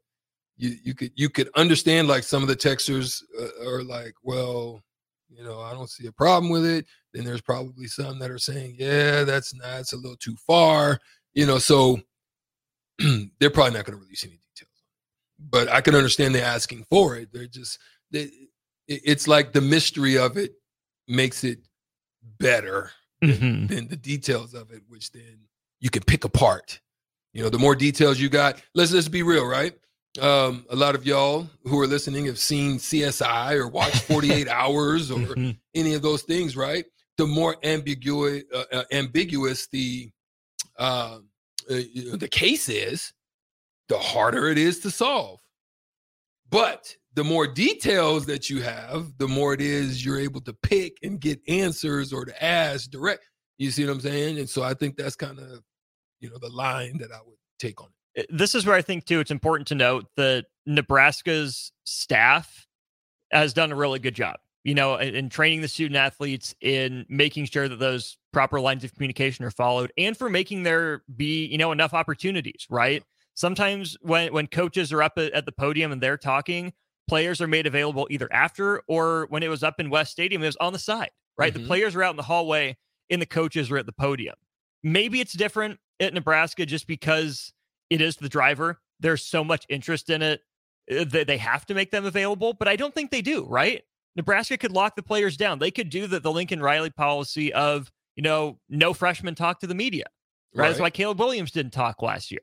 you 0.58 0.76
you 0.84 0.94
could 0.94 1.12
you 1.16 1.30
could 1.30 1.50
understand 1.56 2.08
like 2.08 2.24
some 2.24 2.42
of 2.42 2.48
the 2.48 2.56
texters 2.56 3.22
uh, 3.40 3.70
are 3.70 3.84
like, 3.84 4.16
well, 4.24 4.82
you 5.30 5.44
know, 5.44 5.60
I 5.60 5.74
don't 5.74 5.90
see 5.90 6.08
a 6.08 6.12
problem 6.12 6.52
with 6.52 6.66
it. 6.66 6.86
Then 7.14 7.26
there's 7.26 7.42
probably 7.42 7.88
some 7.88 8.20
that 8.20 8.32
are 8.32 8.38
saying, 8.38 8.76
yeah, 8.80 9.24
that's 9.24 9.54
not, 9.54 9.80
it's 9.80 9.94
a 9.94 9.98
little 9.98 10.18
too 10.18 10.36
far, 10.48 11.00
you 11.34 11.46
know. 11.46 11.58
So 11.58 12.00
they're 13.40 13.50
probably 13.50 13.74
not 13.74 13.86
going 13.86 13.98
to 13.98 14.04
release 14.04 14.24
any 14.24 14.40
details. 14.56 14.84
But 15.40 15.70
I 15.70 15.82
can 15.82 15.96
understand 15.96 16.34
they're 16.34 16.46
asking 16.46 16.86
for 16.90 17.18
it. 17.18 17.30
They're 17.34 17.48
just 17.48 17.80
they, 17.80 17.95
it's 18.88 19.28
like 19.28 19.52
the 19.54 19.62
mystery 19.62 20.18
of 20.18 20.38
it 20.38 20.54
makes 21.08 21.44
it 21.44 21.60
better 22.40 22.92
Mhm. 23.24 23.68
than 23.68 23.88
the 23.88 23.96
details 23.96 24.54
of 24.54 24.72
it, 24.72 24.82
which 24.88 25.12
then 25.12 25.48
you 25.80 25.90
can 25.90 26.04
pick 26.04 26.24
apart. 26.24 26.82
You 27.34 27.44
know, 27.44 27.50
the 27.50 27.60
more 27.60 27.76
details 27.76 28.20
you 28.20 28.30
got, 28.30 28.62
let's 28.74 28.92
let's 28.92 29.08
be 29.10 29.24
real, 29.24 29.46
right? 29.46 29.78
Um, 30.22 30.66
a 30.70 30.76
lot 30.76 30.96
of 30.96 31.06
y'all 31.06 31.50
who 31.64 31.78
are 31.82 31.88
listening 31.88 32.26
have 32.28 32.40
seen 32.40 32.78
CSI 32.80 33.54
or 33.56 33.68
watched 33.68 33.96
48 34.08 34.48
Hours 34.48 35.12
or 35.12 35.36
Mhm. 35.36 35.58
any 35.74 35.94
of 35.94 36.02
those 36.02 36.22
things, 36.24 36.56
right? 36.56 36.86
The 37.18 37.28
more 37.28 37.58
ambiguous, 37.64 38.44
uh, 38.54 38.66
uh, 38.72 38.84
ambiguous 38.92 39.68
the 39.68 40.12
uh, 40.78 41.20
uh, 41.70 41.82
the 42.18 42.28
case 42.30 42.70
is, 42.70 43.14
the 43.90 43.98
harder 43.98 44.48
it 44.50 44.58
is 44.58 44.80
to 44.82 44.92
solve. 44.92 45.42
But 46.50 46.96
the 47.16 47.24
more 47.24 47.48
details 47.48 48.26
that 48.26 48.50
you 48.50 48.62
have, 48.62 49.18
the 49.18 49.28
more 49.28 49.54
it 49.54 49.62
is 49.62 50.06
you're 50.06 50.20
able 50.20 50.42
to 50.42 50.54
pick 50.54 50.98
and 51.02 51.20
get 51.20 51.40
answers 51.48 52.14
or 52.14 52.26
to 52.26 52.44
ask 52.44 52.90
direct. 52.92 53.24
You 53.58 53.72
see 53.72 53.86
what 53.86 53.94
I'm 53.94 54.02
saying? 54.02 54.38
And 54.38 54.50
so 54.50 54.64
I 54.64 54.74
think 54.74 54.98
that's 54.98 55.16
kind 55.16 55.40
of, 55.40 55.64
you 56.20 56.30
know, 56.30 56.38
the 56.40 56.50
line 56.50 56.98
that 57.00 57.12
I 57.12 57.20
would 57.26 57.38
take 57.58 57.82
on 57.82 57.88
it. 58.16 58.28
Uh, 58.30 58.36
this 58.36 58.54
is 58.54 58.66
where 58.66 58.76
I 58.76 58.82
think 58.82 59.06
too 59.06 59.20
it's 59.20 59.32
important 59.32 59.68
to 59.70 59.76
note 59.76 60.08
that 60.18 60.46
Nebraska's 60.66 61.72
staff 61.86 62.68
has 63.32 63.54
done 63.54 63.72
a 63.72 63.76
really 63.76 64.00
good 64.00 64.16
job. 64.16 64.38
You 64.64 64.74
know, 64.74 64.96
in, 64.98 65.14
in 65.14 65.30
training 65.30 65.62
the 65.62 65.68
student 65.68 65.96
athletes, 65.96 66.56
in 66.60 67.06
making 67.08 67.46
sure 67.46 67.70
that 67.70 67.78
those 67.78 68.18
proper 68.34 68.60
lines 68.60 68.84
of 68.84 68.94
communication 68.96 69.46
are 69.46 69.52
followed, 69.52 69.94
and 69.96 70.18
for 70.18 70.28
making 70.28 70.64
there 70.64 71.04
be 71.16 71.46
you 71.46 71.58
know 71.60 71.72
enough 71.72 71.94
opportunities. 71.94 72.66
Right. 72.70 73.04
Sometimes 73.36 73.98
when 74.02 74.34
when 74.34 74.48
coaches 74.48 74.92
are 74.92 75.04
up 75.04 75.18
at, 75.18 75.46
the 75.46 75.52
podium 75.52 75.92
and 75.92 76.02
they're 76.02 76.18
talking, 76.18 76.74
players 77.08 77.42
are 77.42 77.48
made 77.48 77.68
available 77.68 78.08
either 78.10 78.32
after 78.32 78.82
or 78.88 79.28
when 79.30 79.44
it 79.44 79.50
was 79.50 79.62
up 79.62 79.80
in 79.80 79.90
West 79.90 80.12
Stadium, 80.12 80.42
it 80.42 80.48
was 80.48 80.58
on 80.58 80.74
the 80.74 80.80
side. 80.80 81.12
Right. 81.38 81.54
Mm-hmm. 81.54 81.64
The 81.64 81.68
players 81.68 81.96
are 81.96 82.04
out 82.04 82.12
in 82.12 82.18
the 82.18 82.24
hallway, 82.24 82.78
and 83.10 83.22
the 83.22 83.26
coaches 83.26 83.70
are 83.70 83.78
at 83.78 83.86
the 83.86 83.92
podium. 83.92 84.36
Maybe 84.84 85.20
it's 85.20 85.34
different 85.34 85.80
at 86.00 86.14
Nebraska 86.14 86.66
just 86.66 86.88
because 86.88 87.54
it 87.90 88.02
is 88.02 88.16
the 88.16 88.30
driver. 88.30 88.80
There's 89.00 89.26
so 89.26 89.44
much 89.44 89.66
interest 89.70 90.10
in 90.10 90.22
it 90.22 90.42
uh, 90.90 91.04
that 91.06 91.28
they 91.28 91.38
have 91.38 91.66
to 91.66 91.74
make 91.74 91.92
them 91.92 92.06
available, 92.06 92.54
but 92.54 92.68
I 92.68 92.76
don't 92.76 92.94
think 92.94 93.12
they 93.12 93.22
do, 93.22 93.46
right? 93.46 93.84
Nebraska 94.16 94.58
could 94.58 94.72
lock 94.72 94.96
the 94.96 95.04
players 95.04 95.36
down. 95.36 95.60
They 95.60 95.72
could 95.72 95.90
do 95.90 96.08
the, 96.08 96.20
the 96.20 96.32
Lincoln 96.32 96.62
Riley 96.62 96.90
policy 96.90 97.52
of, 97.52 97.92
you 98.16 98.24
know, 98.24 98.60
no 98.70 98.94
freshmen 98.94 99.36
talk 99.36 99.60
to 99.60 99.68
the 99.68 99.76
media. 99.76 100.06
Right? 100.54 100.62
right. 100.62 100.68
That's 100.70 100.80
why 100.80 100.90
Caleb 100.90 101.20
Williams 101.20 101.52
didn't 101.52 101.74
talk 101.74 102.02
last 102.02 102.32
year. 102.32 102.42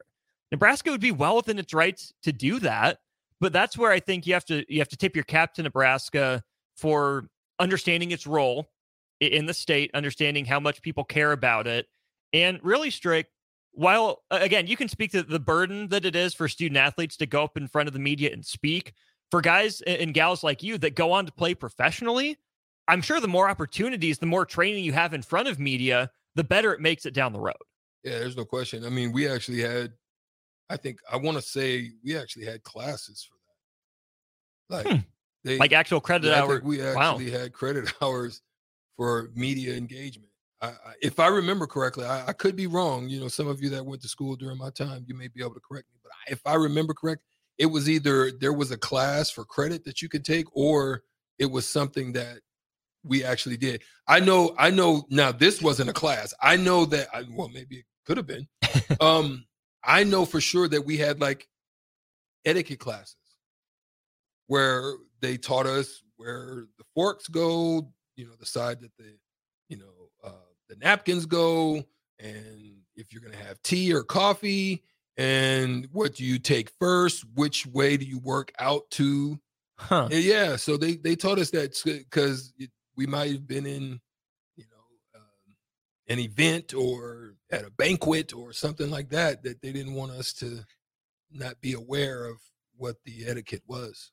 Nebraska 0.52 0.90
would 0.90 1.00
be 1.00 1.10
well 1.10 1.36
within 1.36 1.58
its 1.58 1.74
rights 1.74 2.12
to 2.22 2.32
do 2.32 2.60
that, 2.60 2.98
but 3.40 3.52
that's 3.52 3.76
where 3.76 3.90
I 3.90 3.98
think 3.98 4.26
you 4.26 4.34
have 4.34 4.44
to 4.44 4.64
you 4.72 4.78
have 4.78 4.88
to 4.90 4.96
tip 4.96 5.16
your 5.16 5.24
cap 5.24 5.54
to 5.54 5.62
Nebraska 5.62 6.44
for 6.76 7.28
understanding 7.58 8.12
its 8.12 8.26
role 8.26 8.68
in 9.20 9.46
the 9.46 9.54
state, 9.54 9.90
understanding 9.94 10.44
how 10.44 10.60
much 10.60 10.82
people 10.82 11.04
care 11.04 11.32
about 11.32 11.66
it, 11.66 11.86
and 12.32 12.60
really 12.62 12.90
Strick 12.90 13.26
while 13.72 14.22
again, 14.30 14.66
you 14.66 14.76
can 14.76 14.88
speak 14.88 15.12
to 15.12 15.22
the 15.22 15.40
burden 15.40 15.88
that 15.88 16.04
it 16.04 16.14
is 16.14 16.34
for 16.34 16.48
student 16.48 16.76
athletes 16.76 17.16
to 17.16 17.26
go 17.26 17.44
up 17.44 17.56
in 17.56 17.66
front 17.68 17.88
of 17.88 17.92
the 17.92 17.98
media 17.98 18.30
and 18.32 18.44
speak. 18.44 18.92
For 19.30 19.40
guys 19.40 19.80
and 19.80 20.12
gals 20.12 20.44
like 20.44 20.62
you 20.62 20.76
that 20.78 20.94
go 20.94 21.12
on 21.12 21.24
to 21.24 21.32
play 21.32 21.54
professionally, 21.54 22.36
I'm 22.86 23.00
sure 23.00 23.18
the 23.18 23.28
more 23.28 23.48
opportunities, 23.48 24.18
the 24.18 24.26
more 24.26 24.44
training 24.44 24.84
you 24.84 24.92
have 24.92 25.14
in 25.14 25.22
front 25.22 25.48
of 25.48 25.58
media, 25.58 26.10
the 26.34 26.44
better 26.44 26.74
it 26.74 26.80
makes 26.80 27.06
it 27.06 27.14
down 27.14 27.32
the 27.32 27.40
road. 27.40 27.56
Yeah, 28.04 28.18
there's 28.18 28.36
no 28.36 28.44
question. 28.44 28.84
I 28.84 28.90
mean, 28.90 29.10
we 29.10 29.26
actually 29.26 29.60
had, 29.60 29.94
I 30.72 30.76
think, 30.76 31.00
I 31.10 31.18
want 31.18 31.36
to 31.36 31.42
say 31.42 31.90
we 32.02 32.16
actually 32.16 32.46
had 32.46 32.62
classes 32.62 33.28
for 33.28 33.36
that. 34.74 34.88
Like, 34.88 34.96
hmm. 34.96 35.02
they, 35.44 35.58
like 35.58 35.72
actual 35.72 36.00
credit 36.00 36.28
yeah, 36.28 36.42
hours. 36.42 36.62
We 36.62 36.80
actually 36.80 37.30
wow. 37.30 37.38
had 37.38 37.52
credit 37.52 37.92
hours 38.02 38.40
for 38.96 39.30
media 39.34 39.74
engagement. 39.74 40.30
I, 40.62 40.72
if 41.02 41.20
I 41.20 41.26
remember 41.26 41.66
correctly, 41.66 42.06
I, 42.06 42.28
I, 42.28 42.32
could 42.32 42.56
be 42.56 42.68
wrong. 42.68 43.08
You 43.08 43.20
know, 43.20 43.28
some 43.28 43.48
of 43.48 43.60
you 43.60 43.68
that 43.70 43.84
went 43.84 44.00
to 44.02 44.08
school 44.08 44.36
during 44.36 44.56
my 44.56 44.70
time, 44.70 45.04
you 45.06 45.14
may 45.14 45.28
be 45.28 45.42
able 45.42 45.54
to 45.54 45.60
correct 45.60 45.88
me. 45.92 45.98
But 46.02 46.12
if 46.32 46.40
I 46.46 46.54
remember 46.54 46.94
correct, 46.94 47.22
it 47.58 47.66
was 47.66 47.90
either 47.90 48.30
there 48.30 48.52
was 48.52 48.70
a 48.70 48.78
class 48.78 49.28
for 49.28 49.44
credit 49.44 49.84
that 49.84 50.00
you 50.00 50.08
could 50.08 50.24
take, 50.24 50.46
or 50.54 51.02
it 51.38 51.50
was 51.50 51.68
something 51.68 52.12
that 52.12 52.38
we 53.04 53.24
actually 53.24 53.56
did. 53.56 53.82
I 54.06 54.20
know, 54.20 54.54
I 54.56 54.70
know. 54.70 55.04
Now 55.10 55.32
this 55.32 55.60
wasn't 55.60 55.90
a 55.90 55.92
class. 55.92 56.32
I 56.40 56.56
know 56.56 56.86
that. 56.86 57.08
I, 57.12 57.24
well, 57.28 57.48
maybe 57.48 57.78
it 57.78 57.84
could 58.06 58.16
have 58.16 58.26
been. 58.26 58.46
um, 59.00 59.44
I 59.84 60.04
know 60.04 60.24
for 60.24 60.40
sure 60.40 60.68
that 60.68 60.84
we 60.84 60.96
had 60.96 61.20
like 61.20 61.48
etiquette 62.44 62.80
classes 62.80 63.16
where 64.46 64.94
they 65.20 65.36
taught 65.36 65.66
us 65.66 66.02
where 66.16 66.66
the 66.78 66.84
forks 66.94 67.28
go. 67.28 67.88
You 68.16 68.26
know, 68.26 68.34
the 68.38 68.46
side 68.46 68.80
that 68.80 68.96
the 68.98 69.16
you 69.68 69.78
know 69.78 70.10
uh, 70.22 70.30
the 70.68 70.76
napkins 70.76 71.26
go 71.26 71.82
and 72.18 72.76
if 72.94 73.12
you're 73.12 73.22
going 73.22 73.32
to 73.32 73.44
have 73.44 73.62
tea 73.62 73.92
or 73.92 74.02
coffee 74.02 74.82
and 75.16 75.88
what 75.92 76.14
do 76.14 76.24
you 76.24 76.38
take 76.38 76.70
first 76.78 77.24
which 77.34 77.66
way 77.66 77.96
do 77.96 78.04
you 78.04 78.18
work 78.18 78.52
out 78.58 78.82
to 78.90 79.38
huh. 79.78 80.08
yeah 80.10 80.56
so 80.56 80.76
they 80.76 80.96
they 80.96 81.16
taught 81.16 81.38
us 81.38 81.50
that 81.50 81.78
because 81.84 82.52
we 82.96 83.06
might 83.06 83.32
have 83.32 83.46
been 83.46 83.66
in 83.66 84.00
an 86.08 86.18
event 86.18 86.74
or 86.74 87.34
at 87.50 87.64
a 87.64 87.70
banquet 87.70 88.34
or 88.34 88.52
something 88.52 88.90
like 88.90 89.08
that 89.10 89.42
that 89.42 89.60
they 89.62 89.72
didn't 89.72 89.94
want 89.94 90.12
us 90.12 90.32
to 90.32 90.60
not 91.30 91.60
be 91.60 91.72
aware 91.72 92.24
of 92.26 92.36
what 92.76 92.96
the 93.04 93.24
etiquette 93.26 93.62
was 93.66 94.10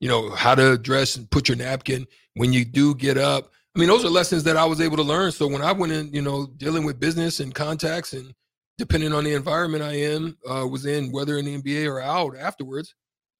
you 0.00 0.08
know 0.08 0.30
how 0.30 0.54
to 0.54 0.76
dress 0.76 1.16
and 1.16 1.30
put 1.30 1.48
your 1.48 1.56
napkin 1.56 2.06
when 2.34 2.52
you 2.52 2.64
do 2.64 2.94
get 2.94 3.16
up 3.16 3.50
I 3.74 3.80
mean, 3.80 3.88
those 3.88 4.04
are 4.04 4.08
lessons 4.08 4.44
that 4.44 4.56
I 4.56 4.64
was 4.64 4.80
able 4.80 4.96
to 4.98 5.02
learn. 5.02 5.32
So 5.32 5.48
when 5.48 5.62
I 5.62 5.72
went 5.72 5.92
in, 5.92 6.12
you 6.14 6.22
know, 6.22 6.46
dealing 6.46 6.84
with 6.84 7.00
business 7.00 7.40
and 7.40 7.52
contacts 7.52 8.12
and 8.12 8.32
depending 8.78 9.12
on 9.12 9.24
the 9.24 9.34
environment 9.34 9.82
I 9.82 9.94
am, 9.94 10.36
uh, 10.48 10.66
was 10.68 10.86
in, 10.86 11.10
whether 11.10 11.38
in 11.38 11.44
the 11.44 11.60
NBA 11.60 11.90
or 11.90 12.00
out 12.00 12.36
afterwards, 12.36 12.94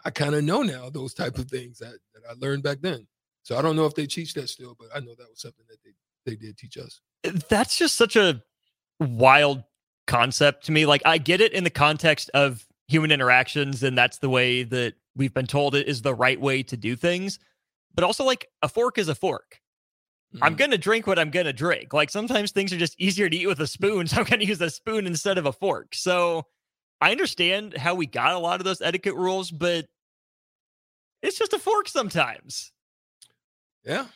I 0.05 0.11
kind 0.11 0.35
of 0.35 0.43
know 0.43 0.63
now 0.63 0.91
those 0.91 1.15
type 1.15 1.39
of 1.39 1.49
things 1.49 1.79
that, 1.79 1.99
that 2.15 2.23
I 2.29 2.35
learned 2.39 2.65
back 2.65 2.79
then. 2.81 3.07
So 3.45 3.57
I 3.57 3.63
don't 3.63 3.77
know 3.77 3.87
if 3.87 3.95
they 3.95 4.07
teach 4.07 4.35
that 4.35 4.49
still, 4.49 4.77
but 4.79 4.89
I 4.95 4.99
know 5.01 5.15
that 5.15 5.31
was 5.31 5.41
something 5.41 5.65
that 5.69 5.79
they, 5.85 5.91
they 6.25 6.37
did 6.37 6.57
teach 6.57 6.77
us. 6.77 7.01
That's 7.49 7.77
just 7.77 7.97
such 7.97 8.17
a 8.17 8.43
wild 9.01 9.65
concept 10.07 10.67
to 10.67 10.73
me. 10.73 10.87
Like 10.87 11.03
I 11.05 11.19
get 11.19 11.41
it 11.41 11.53
in 11.53 11.65
the 11.65 11.71
context 11.71 12.31
of 12.35 12.67
human 12.89 13.11
interactions, 13.11 13.83
and 13.83 13.97
that's 13.97 14.19
the 14.19 14.29
way 14.29 14.63
that 14.65 14.95
we've 15.17 15.35
been 15.35 15.47
told 15.47 15.75
it 15.75 15.89
is 15.89 16.03
the 16.03 16.15
right 16.15 16.41
way 16.41 16.63
to 16.65 16.77
do 16.77 16.97
things. 16.97 17.39
But 17.95 18.05
also 18.05 18.25
like 18.25 18.49
a 18.63 18.69
fork 18.69 18.99
is 18.99 19.09
a 19.09 19.15
fork 19.15 19.61
Mm-hmm. 20.35 20.45
I'm 20.45 20.55
going 20.57 20.73
to 20.73 20.79
drink 20.79 21.07
what 21.07 21.19
I'm 21.19 21.31
going 21.31 21.47
to 21.47 21.53
drink. 21.53 21.93
Like 21.93 22.11
sometimes 22.11 22.51
things 22.51 22.73
are 22.73 22.79
just 22.79 22.99
easier 23.01 23.31
to 23.31 23.37
eat 23.37 23.47
with 23.47 23.61
a 23.61 23.67
spoon. 23.67 24.07
So 24.15 24.19
I'm 24.19 24.27
to 24.27 24.45
use 24.45 24.61
a 24.61 24.71
spoon 24.71 25.07
instead 25.07 25.39
of 25.39 25.47
a 25.47 25.53
fork. 25.53 25.95
So 25.95 26.47
I 27.01 27.11
understand 27.11 27.77
how 27.77 27.95
we 27.95 28.07
got 28.07 28.35
a 28.35 28.39
lot 28.39 28.61
of 28.61 28.65
those 28.65 28.81
etiquette 28.81 29.15
rules, 29.15 29.51
but 29.51 29.87
it's 31.23 31.39
just 31.39 31.53
a 31.53 31.59
fork 31.59 31.89
sometimes. 31.89 32.73
Yeah. 33.85 34.07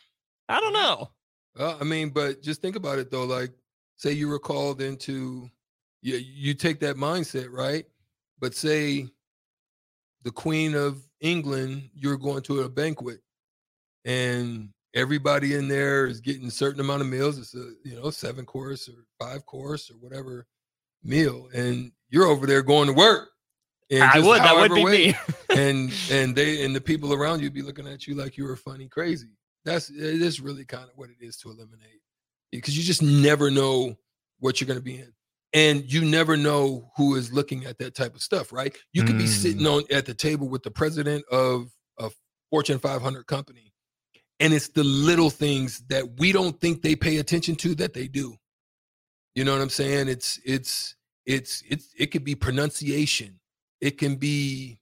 I 0.47 0.59
don't 0.59 0.73
know. 0.73 1.11
Well, 1.57 1.77
I 1.79 1.83
mean, 1.83 2.09
but 2.09 2.41
just 2.41 2.61
think 2.61 2.75
about 2.75 2.99
it 2.99 3.11
though. 3.11 3.25
Like, 3.25 3.51
say 3.97 4.11
you 4.11 4.27
were 4.27 4.39
called 4.39 4.81
into, 4.81 5.49
you, 6.01 6.17
you 6.17 6.53
take 6.53 6.79
that 6.81 6.95
mindset, 6.95 7.49
right? 7.51 7.85
But 8.39 8.55
say 8.55 9.07
the 10.23 10.31
Queen 10.31 10.75
of 10.75 11.01
England, 11.21 11.89
you're 11.93 12.17
going 12.17 12.41
to 12.43 12.61
a 12.61 12.69
banquet 12.69 13.19
and 14.05 14.69
everybody 14.95 15.55
in 15.55 15.67
there 15.67 16.07
is 16.07 16.19
getting 16.19 16.47
a 16.47 16.51
certain 16.51 16.79
amount 16.79 17.01
of 17.01 17.07
meals. 17.07 17.37
It's 17.37 17.55
a 17.55 17.71
you 17.83 17.95
know 17.95 18.09
seven 18.09 18.45
course 18.45 18.89
or 18.89 19.05
five 19.19 19.45
course 19.45 19.89
or 19.89 19.95
whatever 19.95 20.47
meal, 21.03 21.49
and 21.53 21.91
you're 22.09 22.25
over 22.25 22.45
there 22.45 22.61
going 22.61 22.87
to 22.87 22.93
work. 22.93 23.29
And 23.91 24.03
I 24.03 24.19
would. 24.19 24.41
That 24.41 24.55
would 24.55 24.73
be 24.73 24.83
way, 24.83 25.07
me. 25.07 25.15
and 25.49 25.93
and 26.11 26.35
they 26.35 26.63
and 26.63 26.75
the 26.75 26.81
people 26.81 27.13
around 27.13 27.41
you 27.41 27.49
be 27.49 27.61
looking 27.61 27.87
at 27.87 28.07
you 28.07 28.15
like 28.15 28.37
you 28.37 28.45
were 28.45 28.55
funny, 28.55 28.87
crazy. 28.87 29.29
That's 29.65 29.89
it 29.89 30.21
is 30.21 30.39
really 30.39 30.65
kind 30.65 30.85
of 30.85 30.91
what 30.95 31.09
it 31.09 31.17
is 31.19 31.37
to 31.37 31.49
eliminate 31.49 32.01
because 32.51 32.77
you 32.77 32.83
just 32.83 33.03
never 33.03 33.51
know 33.51 33.95
what 34.39 34.59
you're 34.59 34.67
going 34.67 34.79
to 34.79 34.83
be 34.83 34.97
in. 34.97 35.13
And 35.51 35.91
you 35.91 36.05
never 36.05 36.37
know 36.37 36.91
who 36.95 37.15
is 37.15 37.33
looking 37.33 37.65
at 37.65 37.79
that 37.79 37.95
type 37.95 38.13
of 38.15 38.21
stuff, 38.21 38.53
right? 38.53 38.75
You 38.93 39.03
could 39.03 39.15
mm. 39.15 39.19
be 39.19 39.27
sitting 39.27 39.63
mm. 39.63 39.77
on 39.77 39.83
at 39.91 40.05
the 40.05 40.13
table 40.13 40.47
with 40.47 40.61
the 40.61 40.69
president 40.69 41.25
of 41.31 41.71
a 41.97 42.11
Fortune 42.51 42.77
500 42.77 43.25
company 43.25 43.69
and 44.39 44.53
it's 44.53 44.69
the 44.69 44.83
little 44.83 45.29
things 45.29 45.83
that 45.89 46.19
we 46.19 46.31
don't 46.31 46.59
think 46.59 46.81
they 46.81 46.95
pay 46.95 47.17
attention 47.17 47.55
to 47.55 47.75
that 47.75 47.93
they 47.93 48.07
do 48.07 48.35
you 49.35 49.43
know 49.43 49.53
what 49.53 49.61
i'm 49.61 49.69
saying 49.69 50.07
it's 50.07 50.39
it's 50.45 50.95
it's 51.25 51.63
it's 51.69 51.93
it 51.97 52.07
could 52.07 52.23
be 52.23 52.35
pronunciation 52.35 53.39
it 53.81 53.97
can 53.97 54.15
be 54.15 54.79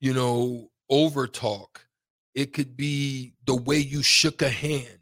you 0.00 0.12
know 0.12 0.68
over 0.90 1.26
talk 1.26 1.86
it 2.38 2.52
could 2.52 2.76
be 2.76 3.32
the 3.46 3.56
way 3.56 3.78
you 3.78 4.02
shook 4.02 4.42
a 4.42 4.48
hand 4.48 4.98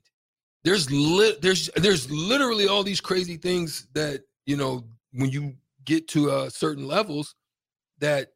there's 0.65 0.91
li- 0.91 1.37
there's 1.41 1.71
there's 1.77 2.11
literally 2.11 2.67
all 2.67 2.83
these 2.83 3.01
crazy 3.01 3.37
things 3.37 3.87
that 3.93 4.23
you 4.47 4.57
know 4.57 4.85
when 5.13 5.31
you 5.31 5.55
get 5.85 6.09
to 6.09 6.31
uh, 6.31 6.51
certain 6.51 6.87
levels 6.87 7.35
that 7.99 8.29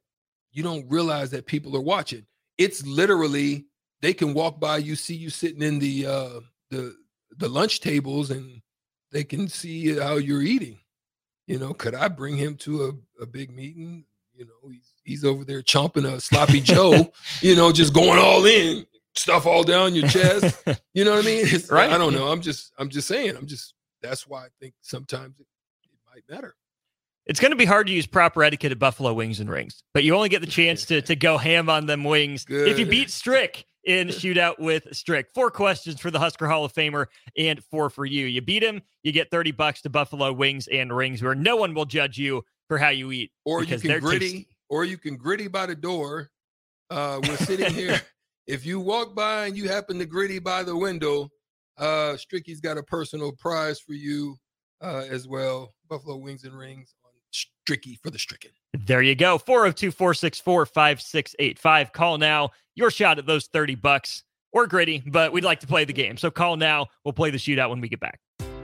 you 0.53 0.63
don't 0.63 0.89
realize 0.89 1.31
that 1.31 1.47
people 1.47 1.77
are 1.77 1.81
watching 1.81 2.25
it's 2.59 2.87
literally 2.87 3.65
they 4.03 4.15
can 4.15 4.35
walk 4.35 4.61
by 4.61 4.79
you, 4.79 4.97
see 4.97 5.15
you 5.15 5.31
sitting 5.31 5.63
in 5.63 5.79
the 5.79 6.07
uh, 6.07 6.41
the 6.71 6.95
the 7.37 7.49
lunch 7.49 7.81
tables, 7.81 8.31
and 8.31 8.61
they 9.13 9.25
can 9.25 9.49
see 9.49 9.97
how 9.99 10.17
you're 10.17 10.43
eating. 10.43 10.79
You 11.47 11.59
know, 11.59 11.73
could 11.75 11.95
I 11.95 12.09
bring 12.09 12.37
him 12.37 12.57
to 12.59 12.85
a, 12.85 13.23
a 13.23 13.27
big 13.27 13.55
meeting? 13.55 14.05
You 14.35 14.47
know, 14.47 14.71
he's 14.71 14.93
he's 15.05 15.25
over 15.25 15.45
there 15.45 15.63
chomping 15.63 16.07
a 16.07 16.21
sloppy 16.21 16.61
Joe. 16.63 17.13
you 17.41 17.57
know, 17.57 17.73
just 17.73 17.95
going 17.95 18.19
all 18.19 18.45
in, 18.47 18.87
stuff 19.15 19.47
all 19.47 19.65
down 19.65 19.95
your 19.95 20.09
chest. 20.09 20.63
You 20.95 21.05
know 21.05 21.13
what 21.13 21.25
I 21.25 21.27
mean? 21.27 21.47
It's, 21.47 21.71
right. 21.71 21.91
I 21.91 21.99
don't 21.99 22.13
know. 22.13 22.29
I'm 22.29 22.41
just 22.41 22.73
I'm 22.79 22.89
just 22.89 23.07
saying. 23.07 23.37
I'm 23.37 23.47
just 23.47 23.75
that's 24.03 24.27
why 24.27 24.45
I 24.45 24.49
think 24.61 24.75
sometimes 24.81 25.39
it, 25.39 25.47
it 25.85 25.91
might 26.13 26.23
matter. 26.35 26.57
It's 27.27 27.39
going 27.39 27.53
to 27.53 27.57
be 27.57 27.65
hard 27.65 27.87
to 27.87 27.93
use 27.93 28.07
proper 28.07 28.43
etiquette 28.43 28.73
at 28.73 28.79
Buffalo 28.81 29.13
Wings 29.13 29.39
and 29.39 29.49
Rings, 29.49 29.85
but 29.95 30.03
you 30.03 30.17
only 30.17 30.29
get 30.29 30.41
the 30.41 30.49
chance 30.49 30.85
to 30.87 31.01
to 31.03 31.15
go 31.15 31.39
ham 31.39 31.71
on 31.71 31.87
them 31.87 32.03
wings 32.03 32.45
if 32.49 32.79
you 32.79 32.87
beat 32.87 33.09
Strick 33.11 33.65
in 33.85 34.09
shootout 34.09 34.59
with 34.59 34.89
Strick. 34.93 35.29
Four 35.33 35.51
questions 35.53 36.01
for 36.01 36.11
the 36.11 36.19
Husker 36.19 36.49
Hall 36.49 36.65
of 36.65 36.73
Famer 36.73 37.07
and 37.37 37.63
four 37.71 37.89
for 37.89 38.05
you. 38.05 38.27
You 38.27 38.41
beat 38.43 38.63
him, 38.65 38.83
you 39.05 39.13
get 39.13 39.31
30 39.31 39.53
bucks 39.53 39.81
to 39.83 39.91
Buffalo 39.91 40.33
Wings 40.33 40.67
and 40.67 40.95
Rings, 40.95 41.23
where 41.23 41.35
no 41.37 41.57
one 41.57 41.73
will 41.73 41.87
judge 41.87 42.19
you 42.19 42.43
for 42.69 42.79
how 42.79 42.89
you 42.91 43.13
eat. 43.13 43.31
or 43.45 43.63
you 43.63 43.79
can 43.79 44.01
gritty, 44.01 44.19
tasty. 44.31 44.49
or 44.69 44.85
you 44.85 44.99
can 44.99 45.17
griddy 45.17 45.47
by 45.47 45.67
the 45.67 45.77
door. 45.77 46.31
Uh, 46.91 47.21
we're 47.23 47.37
sitting 47.37 47.73
here. 47.75 48.01
If 48.51 48.67
you 48.67 48.81
walk 48.81 49.15
by 49.15 49.47
and 49.47 49.57
you 49.57 49.69
happen 49.69 49.97
to 50.01 50.05
griddy 50.05 50.41
by 50.41 50.65
the 50.65 50.77
window, 50.77 51.31
uh, 51.79 52.17
Stricky's 52.17 52.61
got 52.61 52.79
a 52.79 52.83
personal 52.83 53.31
prize 53.31 53.79
for 53.79 53.93
you 53.93 54.35
uh, 54.81 55.05
as 55.09 55.29
well. 55.29 55.73
Buffalo 55.89 56.17
Wings 56.17 56.43
and 56.43 56.59
Rings 56.59 56.97
on 57.05 57.13
Stricky 57.33 57.97
for 58.03 58.11
the 58.11 58.19
stricken. 58.19 58.51
There 58.75 59.03
you 59.03 59.15
go. 59.15 59.39
402 59.39 59.93
464 59.93 60.67
5685. 60.67 61.93
Call 61.93 62.19
now. 62.19 62.51
Your 62.75 62.91
shot 62.91 63.21
at 63.21 63.27
those 63.27 63.47
30 63.47 63.77
bucks 63.77 64.25
or 64.51 64.67
griddy, 64.67 65.01
but 65.07 65.33
we'd 65.33 65.45
like 65.45 65.61
to 65.61 65.69
play 65.69 65.85
the 65.85 65.93
game. 65.93 66.17
So 66.17 66.29
call 66.29 66.57
now. 66.57 66.89
We'll 67.05 67.13
play 67.13 67.31
the 67.31 67.39
shootout 67.39 67.71
when 67.71 67.81
we 67.81 67.89
get 67.89 68.01
back. 68.01 68.19